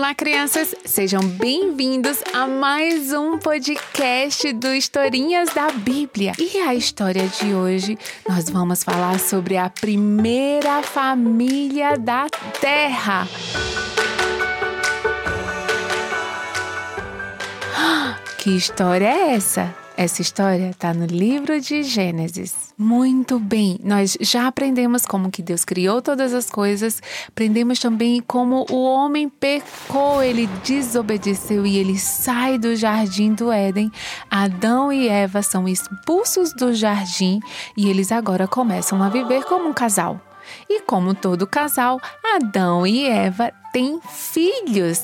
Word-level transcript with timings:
Olá, 0.00 0.14
crianças! 0.14 0.74
Sejam 0.86 1.20
bem-vindos 1.20 2.22
a 2.32 2.46
mais 2.46 3.12
um 3.12 3.36
podcast 3.36 4.50
do 4.54 4.72
Historinhas 4.72 5.52
da 5.52 5.70
Bíblia. 5.70 6.32
E 6.38 6.56
a 6.56 6.74
história 6.74 7.28
de 7.28 7.52
hoje 7.52 7.98
nós 8.26 8.48
vamos 8.48 8.82
falar 8.82 9.20
sobre 9.20 9.58
a 9.58 9.68
primeira 9.68 10.82
família 10.82 11.98
da 11.98 12.28
Terra. 12.62 13.28
Que 18.38 18.56
história 18.56 19.04
é 19.04 19.34
essa? 19.34 19.74
Essa 19.98 20.22
história 20.22 20.70
está 20.70 20.94
no 20.94 21.04
livro 21.04 21.60
de 21.60 21.82
Gênesis. 21.82 22.69
Muito 22.82 23.38
bem, 23.38 23.78
nós 23.84 24.16
já 24.22 24.46
aprendemos 24.46 25.04
como 25.04 25.30
que 25.30 25.42
Deus 25.42 25.66
criou 25.66 26.00
todas 26.00 26.32
as 26.32 26.48
coisas, 26.48 27.02
aprendemos 27.28 27.78
também 27.78 28.22
como 28.22 28.64
o 28.70 28.84
homem 28.84 29.28
pecou, 29.28 30.22
ele 30.22 30.46
desobedeceu 30.64 31.66
e 31.66 31.76
ele 31.76 31.98
sai 31.98 32.56
do 32.56 32.74
jardim 32.74 33.34
do 33.34 33.52
Éden. 33.52 33.92
Adão 34.30 34.90
e 34.90 35.10
Eva 35.10 35.42
são 35.42 35.68
expulsos 35.68 36.54
do 36.54 36.72
jardim 36.72 37.38
e 37.76 37.90
eles 37.90 38.10
agora 38.10 38.48
começam 38.48 39.02
a 39.02 39.10
viver 39.10 39.44
como 39.44 39.68
um 39.68 39.74
casal. 39.74 40.18
E 40.66 40.80
como 40.80 41.12
todo 41.12 41.46
casal, 41.46 42.00
Adão 42.34 42.86
e 42.86 43.04
Eva 43.04 43.52
têm 43.74 44.00
filhos. 44.08 45.02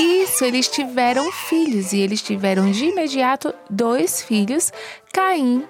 Isso, 0.00 0.46
eles 0.46 0.66
tiveram 0.66 1.30
filhos 1.30 1.92
e 1.92 1.98
eles 1.98 2.22
tiveram 2.22 2.70
de 2.70 2.86
imediato 2.86 3.52
dois 3.68 4.22
filhos, 4.22 4.72
Caim 5.12 5.66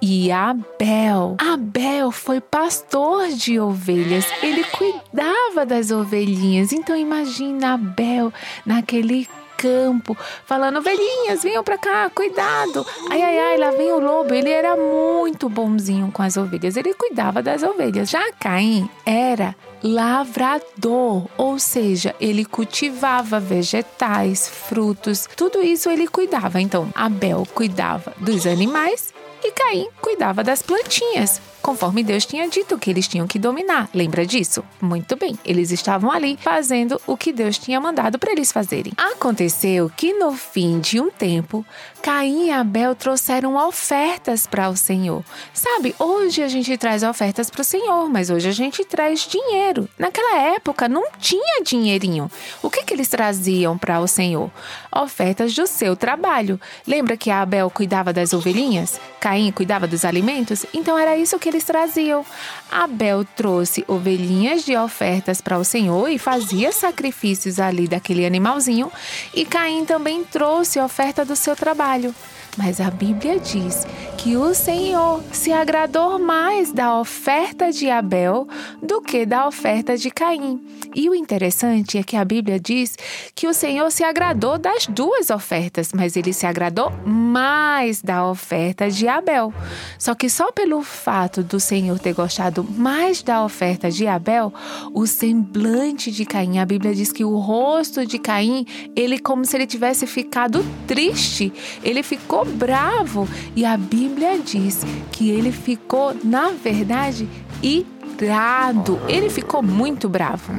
e 0.00 0.30
Abel. 0.30 1.36
Abel 1.38 2.10
foi 2.10 2.40
pastor 2.40 3.28
de 3.28 3.58
ovelhas, 3.58 4.26
ele 4.42 4.64
cuidava 4.64 5.66
das 5.66 5.90
ovelhinhas. 5.90 6.72
Então 6.72 6.96
imagina 6.96 7.74
Abel 7.74 8.32
naquele 8.64 9.28
campo, 9.58 10.16
falando: 10.46 10.78
ovelhinhas, 10.78 11.42
venham 11.42 11.64
para 11.64 11.76
cá, 11.76 12.08
cuidado. 12.14 12.86
Ai, 13.10 13.20
ai, 13.20 13.38
ai, 13.38 13.58
lá 13.58 13.70
vem 13.72 13.92
o 13.92 13.98
lobo. 13.98 14.32
Ele 14.32 14.50
era 14.50 14.76
muito 14.76 15.48
bonzinho 15.48 16.10
com 16.12 16.22
as 16.22 16.36
ovelhas, 16.36 16.76
ele 16.76 16.94
cuidava 16.94 17.42
das 17.42 17.62
ovelhas. 17.62 18.08
Já 18.08 18.32
Caim 18.38 18.88
era 19.04 19.54
lavrador, 19.82 21.26
ou 21.36 21.58
seja, 21.58 22.14
ele 22.20 22.44
cultivava 22.44 23.38
vegetais, 23.38 24.48
frutos, 24.48 25.28
tudo 25.36 25.62
isso 25.62 25.90
ele 25.90 26.06
cuidava. 26.06 26.60
Então, 26.60 26.88
Abel 26.94 27.46
cuidava 27.54 28.12
dos 28.18 28.46
animais 28.46 29.12
e 29.42 29.52
Caim 29.52 29.88
cuidava 30.00 30.42
das 30.42 30.62
plantinhas 30.62 31.40
conforme 31.68 32.02
Deus 32.02 32.24
tinha 32.24 32.48
dito 32.48 32.78
que 32.78 32.88
eles 32.88 33.06
tinham 33.06 33.26
que 33.26 33.38
dominar. 33.38 33.90
Lembra 33.92 34.24
disso? 34.24 34.64
Muito 34.80 35.16
bem, 35.16 35.38
eles 35.44 35.70
estavam 35.70 36.10
ali 36.10 36.38
fazendo 36.40 36.98
o 37.06 37.14
que 37.14 37.30
Deus 37.30 37.58
tinha 37.58 37.78
mandado 37.78 38.18
para 38.18 38.32
eles 38.32 38.50
fazerem. 38.50 38.94
Aconteceu 38.96 39.90
que 39.94 40.14
no 40.14 40.32
fim 40.32 40.80
de 40.80 40.98
um 40.98 41.10
tempo, 41.10 41.66
Caim 42.00 42.46
e 42.46 42.50
Abel 42.50 42.94
trouxeram 42.94 43.54
ofertas 43.68 44.46
para 44.46 44.70
o 44.70 44.76
Senhor. 44.78 45.22
Sabe, 45.52 45.94
hoje 45.98 46.42
a 46.42 46.48
gente 46.48 46.74
traz 46.78 47.02
ofertas 47.02 47.50
para 47.50 47.60
o 47.60 47.64
Senhor, 47.64 48.08
mas 48.08 48.30
hoje 48.30 48.48
a 48.48 48.52
gente 48.52 48.82
traz 48.84 49.28
dinheiro. 49.28 49.86
Naquela 49.98 50.40
época 50.54 50.88
não 50.88 51.04
tinha 51.18 51.62
dinheirinho. 51.62 52.30
O 52.62 52.70
que, 52.70 52.82
que 52.82 52.94
eles 52.94 53.08
traziam 53.08 53.76
para 53.76 54.00
o 54.00 54.08
Senhor? 54.08 54.50
Ofertas 54.90 55.54
do 55.54 55.66
seu 55.66 55.94
trabalho. 55.94 56.58
Lembra 56.86 57.16
que 57.16 57.30
Abel 57.30 57.68
cuidava 57.68 58.10
das 58.10 58.32
ovelhinhas? 58.32 58.98
Caim 59.28 59.52
cuidava 59.52 59.86
dos 59.86 60.06
alimentos? 60.06 60.64
Então 60.72 60.96
era 60.98 61.14
isso 61.14 61.38
que 61.38 61.50
eles 61.50 61.62
traziam. 61.62 62.24
Abel 62.72 63.26
trouxe 63.36 63.84
ovelhinhas 63.86 64.64
de 64.64 64.74
ofertas 64.74 65.42
para 65.42 65.58
o 65.58 65.64
Senhor 65.64 66.08
e 66.08 66.18
fazia 66.18 66.72
sacrifícios 66.72 67.60
ali 67.60 67.86
daquele 67.86 68.24
animalzinho, 68.24 68.90
e 69.34 69.44
Caim 69.44 69.84
também 69.84 70.24
trouxe 70.24 70.80
oferta 70.80 71.26
do 71.26 71.36
seu 71.36 71.54
trabalho. 71.54 72.14
Mas 72.56 72.80
a 72.80 72.90
Bíblia 72.90 73.38
diz 73.38 73.86
que 74.18 74.36
o 74.36 74.52
Senhor 74.52 75.22
se 75.32 75.52
agradou 75.52 76.18
mais 76.18 76.72
da 76.72 76.98
oferta 76.98 77.70
de 77.70 77.88
Abel 77.88 78.48
do 78.82 79.00
que 79.00 79.24
da 79.24 79.46
oferta 79.46 79.96
de 79.96 80.10
Caim. 80.10 80.60
E 80.92 81.08
o 81.08 81.14
interessante 81.14 81.98
é 81.98 82.02
que 82.02 82.16
a 82.16 82.24
Bíblia 82.24 82.58
diz 82.58 82.96
que 83.32 83.46
o 83.46 83.54
Senhor 83.54 83.88
se 83.92 84.02
agradou 84.02 84.58
das 84.58 84.88
duas 84.88 85.30
ofertas, 85.30 85.92
mas 85.94 86.16
ele 86.16 86.32
se 86.32 86.46
agradou 86.46 86.90
mais 87.06 88.02
da 88.02 88.28
oferta 88.28 88.90
de 88.90 89.06
Abel. 89.06 89.54
Só 89.98 90.16
que 90.16 90.28
só 90.28 90.50
pelo 90.50 90.82
fato 90.82 91.44
do 91.44 91.60
Senhor 91.60 91.96
ter 92.00 92.12
gostado 92.12 92.64
mais 92.64 93.22
da 93.22 93.44
oferta 93.44 93.88
de 93.88 94.08
Abel, 94.08 94.52
o 94.92 95.06
semblante 95.06 96.10
de 96.10 96.24
Caim, 96.24 96.58
a 96.58 96.66
Bíblia 96.66 96.92
diz 96.92 97.12
que 97.12 97.24
o 97.24 97.38
rosto 97.38 98.04
de 98.04 98.18
Caim, 98.18 98.66
ele 98.96 99.20
como 99.20 99.44
se 99.44 99.56
ele 99.56 99.66
tivesse 99.66 100.08
ficado 100.08 100.64
triste, 100.88 101.52
ele 101.84 102.02
ficou 102.02 102.44
bravo 102.44 103.28
e 103.54 103.64
a 103.64 103.76
Bíblia 103.76 104.07
diz 104.44 104.82
que 105.12 105.30
ele 105.30 105.52
ficou, 105.52 106.14
na 106.24 106.50
verdade, 106.50 107.28
irado. 107.62 109.00
Ele 109.08 109.28
ficou 109.28 109.62
muito 109.62 110.08
bravo. 110.08 110.52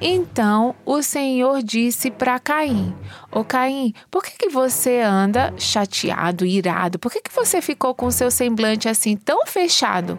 Então 0.00 0.74
o 0.86 1.02
Senhor 1.02 1.62
disse 1.62 2.10
para 2.10 2.38
Caim: 2.38 2.94
Ô 3.30 3.44
Caim, 3.44 3.92
por 4.10 4.24
que, 4.24 4.30
que 4.30 4.48
você 4.48 5.00
anda 5.00 5.52
chateado, 5.58 6.46
irado? 6.46 6.98
Por 6.98 7.12
que, 7.12 7.20
que 7.20 7.34
você 7.34 7.60
ficou 7.60 7.94
com 7.94 8.10
seu 8.10 8.30
semblante 8.30 8.88
assim 8.88 9.14
tão 9.14 9.44
fechado? 9.46 10.18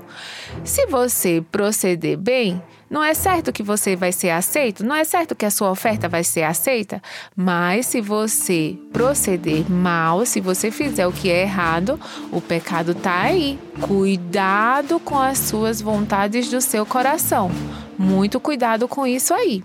Se 0.63 0.85
você 0.85 1.43
proceder 1.51 2.15
bem, 2.15 2.61
não 2.91 3.01
é 3.01 3.13
certo 3.13 3.53
que 3.53 3.63
você 3.63 3.95
vai 3.95 4.11
ser 4.11 4.31
aceito, 4.31 4.83
não 4.83 4.93
é 4.93 5.05
certo 5.05 5.33
que 5.33 5.45
a 5.45 5.49
sua 5.49 5.71
oferta 5.71 6.09
vai 6.09 6.25
ser 6.25 6.43
aceita, 6.43 7.01
mas 7.33 7.85
se 7.85 8.01
você 8.01 8.77
proceder 8.91 9.71
mal, 9.71 10.25
se 10.25 10.41
você 10.41 10.69
fizer 10.69 11.07
o 11.07 11.11
que 11.13 11.31
é 11.31 11.43
errado, 11.43 11.97
o 12.33 12.41
pecado 12.41 12.91
está 12.91 13.21
aí. 13.21 13.57
Cuidado 13.79 14.99
com 14.99 15.17
as 15.17 15.37
suas 15.37 15.79
vontades 15.79 16.49
do 16.49 16.59
seu 16.59 16.85
coração. 16.85 17.49
Muito 17.97 18.41
cuidado 18.41 18.89
com 18.89 19.07
isso 19.07 19.33
aí. 19.33 19.63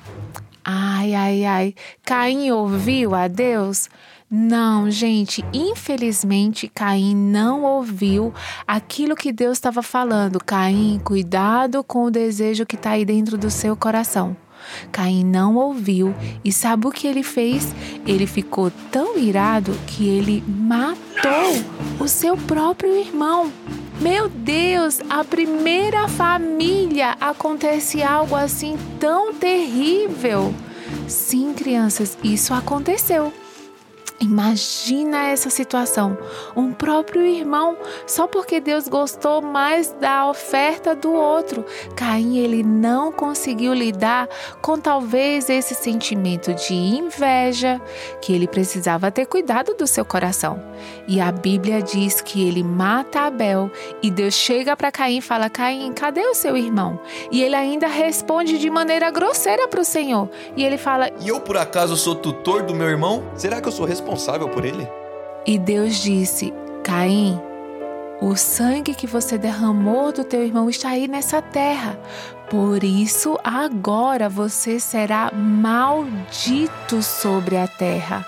Ai, 0.64 1.12
ai, 1.12 1.44
ai. 1.44 1.74
Caim 2.04 2.52
ouviu 2.52 3.12
a 3.12 3.26
Deus? 3.26 3.88
Não, 4.28 4.90
gente, 4.90 5.44
infelizmente 5.52 6.66
Caim 6.66 7.14
não 7.14 7.62
ouviu 7.62 8.34
aquilo 8.66 9.14
que 9.14 9.32
Deus 9.32 9.56
estava 9.56 9.82
falando. 9.82 10.42
Caim, 10.44 11.00
cuidado 11.04 11.84
com 11.84 12.04
o 12.04 12.10
desejo 12.10 12.66
que 12.66 12.74
está 12.74 12.90
aí 12.90 13.04
dentro 13.04 13.38
do 13.38 13.48
seu 13.48 13.76
coração. 13.76 14.36
Caim 14.90 15.24
não 15.24 15.54
ouviu 15.54 16.12
e 16.44 16.52
sabe 16.52 16.88
o 16.88 16.90
que 16.90 17.06
ele 17.06 17.22
fez? 17.22 17.72
Ele 18.04 18.26
ficou 18.26 18.72
tão 18.90 19.16
irado 19.16 19.70
que 19.86 20.08
ele 20.08 20.42
matou 20.48 21.62
o 22.00 22.08
seu 22.08 22.36
próprio 22.36 22.96
irmão. 22.96 23.52
Meu 24.00 24.28
Deus, 24.28 25.00
a 25.08 25.22
primeira 25.22 26.08
família 26.08 27.16
acontece 27.20 28.02
algo 28.02 28.34
assim 28.34 28.76
tão 28.98 29.32
terrível. 29.32 30.52
Sim, 31.06 31.54
crianças, 31.54 32.18
isso 32.24 32.52
aconteceu. 32.52 33.32
Imagina 34.18 35.28
essa 35.28 35.50
situação. 35.50 36.16
Um 36.56 36.72
próprio 36.72 37.26
irmão, 37.26 37.76
só 38.06 38.26
porque 38.26 38.60
Deus 38.60 38.88
gostou 38.88 39.42
mais 39.42 39.92
da 40.00 40.28
oferta 40.28 40.94
do 40.94 41.12
outro. 41.12 41.64
Caim 41.94 42.38
ele 42.38 42.62
não 42.62 43.12
conseguiu 43.12 43.74
lidar 43.74 44.26
com 44.62 44.78
talvez 44.78 45.50
esse 45.50 45.74
sentimento 45.74 46.54
de 46.54 46.72
inveja, 46.74 47.80
que 48.22 48.32
ele 48.32 48.48
precisava 48.48 49.10
ter 49.10 49.26
cuidado 49.26 49.74
do 49.74 49.86
seu 49.86 50.04
coração. 50.04 50.62
E 51.06 51.20
a 51.20 51.30
Bíblia 51.30 51.82
diz 51.82 52.22
que 52.22 52.48
ele 52.48 52.62
mata 52.62 53.20
Abel 53.20 53.70
e 54.02 54.10
Deus 54.10 54.34
chega 54.34 54.74
para 54.74 54.90
Caim 54.90 55.18
e 55.18 55.22
fala: 55.22 55.50
"Caim, 55.50 55.92
cadê 55.92 56.26
o 56.26 56.34
seu 56.34 56.56
irmão?" 56.56 56.98
E 57.30 57.42
ele 57.42 57.54
ainda 57.54 57.86
responde 57.86 58.56
de 58.58 58.70
maneira 58.70 59.10
grosseira 59.10 59.68
para 59.68 59.80
o 59.80 59.84
Senhor. 59.84 60.28
E 60.56 60.64
ele 60.64 60.78
fala: 60.78 61.10
"E 61.20 61.28
eu 61.28 61.38
por 61.38 61.58
acaso 61.58 61.96
sou 61.96 62.14
tutor 62.14 62.62
do 62.62 62.74
meu 62.74 62.88
irmão? 62.88 63.22
Será 63.36 63.60
que 63.60 63.68
eu 63.68 63.72
sou 63.72 63.84
responsável 63.84 64.05
responsável 64.06 64.48
por 64.48 64.64
ele? 64.64 64.88
E 65.44 65.58
Deus 65.58 65.96
disse: 65.96 66.54
Caim, 66.84 67.40
o 68.20 68.36
sangue 68.36 68.94
que 68.94 69.06
você 69.06 69.36
derramou 69.36 70.12
do 70.12 70.22
teu 70.24 70.44
irmão 70.44 70.70
está 70.70 70.90
aí 70.90 71.08
nessa 71.08 71.42
terra. 71.42 71.98
Por 72.48 72.84
isso, 72.84 73.36
agora 73.42 74.28
você 74.28 74.78
será 74.78 75.32
maldito 75.32 77.02
sobre 77.02 77.56
a 77.56 77.66
terra. 77.66 78.24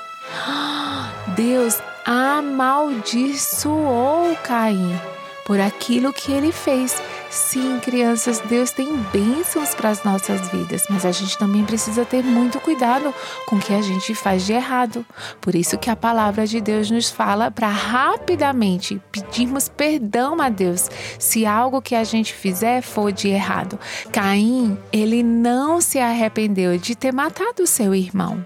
Deus 1.37 1.81
amaldiçoou 2.05 4.35
Caim 4.43 4.99
por 5.49 5.59
aquilo 5.59 6.13
que 6.13 6.31
ele 6.31 6.53
fez. 6.53 7.03
Sim, 7.31 7.81
crianças, 7.81 8.39
Deus 8.41 8.71
tem 8.71 8.95
bênçãos 9.13 9.75
para 9.75 9.89
as 9.89 10.05
nossas 10.05 10.47
vidas, 10.51 10.85
mas 10.91 11.07
a 11.07 11.11
gente 11.11 11.39
também 11.39 11.65
precisa 11.65 12.05
ter 12.05 12.23
muito 12.23 12.61
cuidado 12.61 13.15
com 13.47 13.57
o 13.57 13.59
que 13.59 13.73
a 13.73 13.81
gente 13.81 14.15
faz 14.15 14.45
de 14.45 14.53
errado. 14.53 15.05
Por 15.41 15.55
isso 15.55 15.79
que 15.79 15.89
a 15.89 15.97
palavra 15.97 16.47
de 16.47 16.61
Deus 16.61 16.91
nos 16.91 17.11
fala 17.11 17.51
para 17.51 17.69
rapidamente 17.69 19.01
pedirmos 19.11 19.71
perdão 19.71 20.39
a 20.41 20.51
Deus 20.51 20.91
se 21.19 21.47
algo 21.47 21.81
que 21.81 21.95
a 21.95 22.05
gente 22.05 22.35
fizer 22.35 22.83
for 22.83 23.11
de 23.11 23.29
errado. 23.29 23.79
Caim, 24.13 24.79
ele 24.93 25.23
não 25.23 25.81
se 25.81 25.99
arrependeu 25.99 26.77
de 26.77 26.95
ter 26.95 27.13
matado 27.13 27.67
seu 27.67 27.95
irmão. 27.95 28.45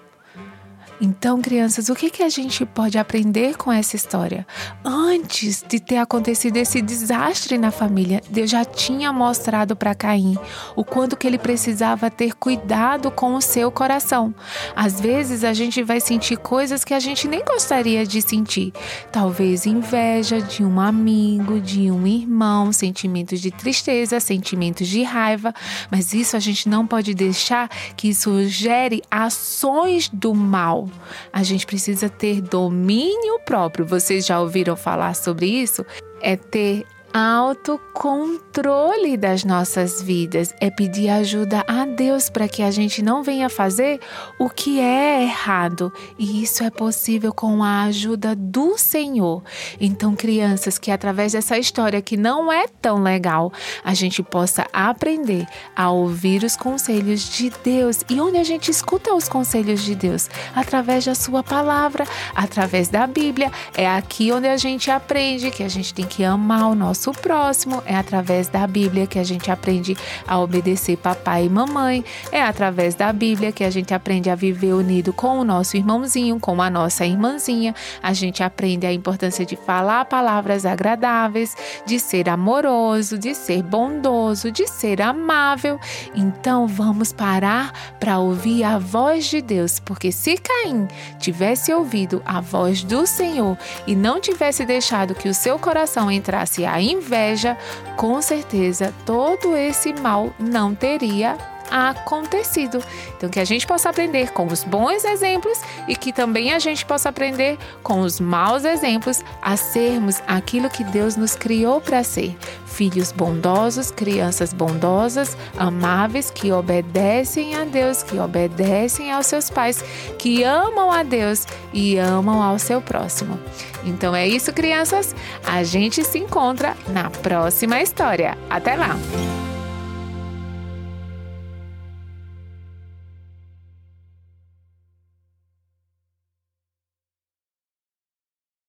Então, 1.05 1.43
crianças, 1.43 1.89
o 1.89 1.97
que, 1.97 2.09
que 2.09 2.23
a 2.23 2.29
gente 2.29 2.65
pode 2.65 2.97
aprender 2.97 3.57
com 3.57 3.73
essa 3.73 3.97
história? 3.97 4.47
Antes 4.85 5.65
de 5.69 5.81
ter 5.81 5.97
acontecido 5.97 6.57
esse 6.59 6.81
desastre 6.81 7.59
na 7.59 7.73
família, 7.73 8.21
Deus 8.31 8.49
já 8.49 8.65
tinha 8.65 9.13
mostrado 9.13 9.75
para 9.75 9.97
Caim 9.97 10.39
o 10.77 10.85
quanto 10.85 11.17
que 11.17 11.27
ele 11.27 11.39
precisava 11.39 12.09
ter 12.09 12.37
cuidado 12.37 13.11
com 13.11 13.35
o 13.35 13.43
seu 13.43 13.69
coração. 13.73 14.33
Às 14.77 15.01
vezes 15.01 15.43
a 15.43 15.53
gente 15.53 15.83
vai 15.83 15.99
sentir 15.99 16.37
coisas 16.37 16.85
que 16.85 16.95
a 16.95 17.01
gente 17.01 17.27
nem 17.27 17.45
gostaria 17.45 18.07
de 18.07 18.23
sentir. 18.23 18.73
Talvez 19.11 19.67
inveja 19.67 20.41
de 20.41 20.63
um 20.63 20.81
amigo, 20.81 21.61
de 21.61 21.91
um 21.91 22.07
irmão, 22.07 22.73
sentimentos 22.73 23.41
de 23.41 23.51
tristeza, 23.51 24.21
sentimentos 24.21 24.87
de 24.87 25.03
raiva, 25.03 25.53
mas 25.91 26.15
isso 26.15 26.37
a 26.37 26.41
gente 26.41 26.69
não 26.69 26.87
pode 26.87 27.13
deixar 27.13 27.69
que 27.97 28.11
isso 28.11 28.45
gere 28.45 29.03
ações 29.11 30.09
do 30.09 30.33
mal. 30.33 30.92
A 31.33 31.43
gente 31.43 31.67
precisa 31.67 32.09
ter 32.09 32.41
domínio 32.41 33.39
próprio. 33.45 33.85
Vocês 33.85 34.27
já 34.27 34.41
ouviram 34.41 34.77
falar 34.77 35.15
sobre 35.15 35.47
isso? 35.47 35.85
É 36.21 36.37
ter 36.37 36.85
autocontrole 37.13 39.17
das 39.17 39.43
nossas 39.45 40.01
vidas, 40.01 40.55
é 40.61 40.71
pedir 40.71 41.11
ajuda 41.11 41.65
a 41.67 41.85
Deus 41.85 42.31
para 42.31 42.47
que 42.49 42.63
a 42.63 42.71
gente 42.71 43.03
não 43.03 43.23
venha 43.23 43.51
fazer 43.51 44.01
o 44.39 44.49
que 44.49 44.81
é 44.81 45.23
errado. 45.23 45.93
E 46.19 46.43
isso 46.43 46.65
é 46.65 46.71
possível 46.71 47.33
com 47.33 47.63
a 47.63 47.85
ajuda 47.85 48.35
do 48.35 48.79
Senhor. 48.79 49.43
Então, 49.81 50.17
crianças, 50.17 50.79
que 50.79 50.91
através 50.91 51.33
dessa 51.33 51.59
história 51.59 52.01
que 52.01 52.17
não 52.17 52.51
é 52.51 52.67
tão 52.67 53.03
legal, 53.03 53.53
a 53.85 53.93
gente 53.95 54.23
possa 54.23 54.67
aprender 54.73 55.47
a 55.77 55.91
ouvir 55.91 56.45
os 56.45 56.57
conselhos 56.57 57.29
de 57.29 57.51
Deus. 57.63 58.01
E 58.09 58.19
onde 58.21 58.39
a 58.39 58.45
gente 58.45 58.71
escuta 58.71 59.15
os 59.15 59.29
conselhos 59.29 59.83
de 59.83 59.95
Deus? 59.95 60.31
Através 60.55 61.05
da 61.05 61.15
sua 61.15 61.43
palavra, 61.43 62.05
através 62.35 62.89
da 62.89 63.07
Bíblia. 63.07 63.51
É 63.75 63.89
aqui 63.89 64.33
onde 64.33 64.49
a 64.49 64.57
gente 64.57 64.91
aprende 64.91 65.51
que 65.51 65.63
a 65.63 65.69
gente 65.69 65.93
tem 65.93 66.07
que 66.07 66.25
amar 66.25 66.71
o 66.71 66.75
nosso 66.75 67.02
nosso 67.03 67.21
próximo, 67.21 67.83
é 67.85 67.97
através 67.97 68.47
da 68.47 68.65
Bíblia 68.65 69.09
que 69.09 69.19
a 69.19 69.25
gente 69.25 69.51
aprende 69.51 69.97
a 70.25 70.39
obedecer 70.39 70.97
papai 70.97 71.47
e 71.47 71.49
mamãe, 71.49 72.05
é 72.31 72.41
através 72.41 72.95
da 72.95 73.13
Bíblia 73.13 73.51
que 73.51 73.65
a 73.65 73.71
gente 73.71 73.93
aprende 73.93 74.31
a 74.31 74.37
viver 74.37 74.73
unido 74.73 75.13
com 75.13 75.41
o 75.41 75.45
nosso 75.45 75.77
irmãozinho, 75.77 76.39
com 76.39 76.63
a 76.63 76.71
nossa 76.71 77.05
irmãzinha, 77.05 77.75
a 78.01 78.13
gente 78.13 78.41
aprende 78.45 78.87
a 78.87 78.93
importância 78.93 79.45
de 79.45 79.57
falar 79.57 80.05
palavras 80.05 80.65
agradáveis, 80.65 81.57
de 81.85 81.99
ser 81.99 82.29
amoroso, 82.29 83.19
de 83.19 83.35
ser 83.35 83.65
bondoso, 83.65 84.53
de 84.53 84.69
ser 84.69 85.03
amável. 85.03 85.81
Então 86.15 86.69
vamos 86.69 87.13
parar 87.13 87.73
para 87.99 88.21
ouvir 88.21 88.63
a 88.63 88.79
voz 88.79 89.25
de 89.25 89.43
Deus, 89.43 89.81
porque 89.81 90.13
se 90.13 90.37
Caim 90.37 90.87
tivesse 91.19 91.73
ouvido 91.73 92.23
a 92.25 92.41
voz 92.41 92.85
do 92.85 93.09
Senhor 93.09 93.59
e 93.89 93.97
não 93.97 94.21
tivesse 94.21 94.65
deixado 94.65 95.17
que 95.17 95.29
o 95.29 95.35
seu 95.35 95.59
coração 95.59 96.09
entrasse 96.09 96.65
a 96.65 96.81
inveja, 96.93 97.57
com 97.97 98.21
certeza 98.23 98.93
todo 99.05 99.57
esse 99.57 99.93
mal 99.93 100.33
não 100.39 100.75
teria 100.75 101.37
acontecido. 101.73 102.83
Então, 103.17 103.31
que 103.31 103.41
a 103.41 103.45
gente 103.45 103.67
possa 103.67 103.89
aprender 103.89 104.33
com 104.33 104.47
os 104.47 104.63
bons 104.63 105.05
exemplos 105.05 105.59
e 105.89 105.97
que 105.97 106.13
também 106.13 106.53
a 106.53 106.59
gente 106.59 106.85
possa 106.85 107.09
aprender 107.09 107.59
com 107.83 108.01
os 108.01 108.21
maus 108.21 108.65
exemplos 108.65 109.25
a 109.41 109.57
sermos 109.57 110.23
aquilo 110.27 110.69
que 110.69 110.85
Deus 110.85 111.17
nos 111.17 111.35
criou 111.35 111.81
para 111.81 112.05
ser: 112.05 112.37
filhos 112.67 113.11
bondosos, 113.11 113.91
crianças 113.91 114.53
bondosas, 114.53 115.37
amáveis, 115.57 116.31
que 116.31 116.53
obedecem 116.53 117.55
a 117.55 117.65
Deus, 117.65 118.03
que 118.03 118.19
obedecem 118.19 119.11
aos 119.11 119.27
seus 119.27 119.49
pais, 119.49 119.83
que 120.19 120.45
amam 120.45 120.93
a 120.93 121.03
Deus 121.03 121.47
e 121.73 121.97
amam 121.97 122.43
ao 122.43 122.59
seu 122.59 122.83
próximo. 122.83 123.39
Então 123.85 124.15
é 124.15 124.29
isso, 124.29 124.53
crianças. 124.53 125.15
A 125.45 125.63
gente 125.63 126.05
se 126.05 126.19
encontra 126.19 126.77
na 126.89 127.11
próxima 127.11 127.81
história. 127.81 128.37
Até 128.51 128.77
lá! 128.77 128.97